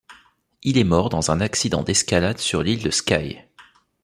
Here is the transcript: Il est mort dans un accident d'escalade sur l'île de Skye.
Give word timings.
Il 0.63 0.79
est 0.79 0.83
mort 0.83 1.09
dans 1.09 1.29
un 1.29 1.41
accident 1.41 1.83
d'escalade 1.83 2.39
sur 2.39 2.63
l'île 2.63 2.81
de 2.81 2.89
Skye. 2.89 3.37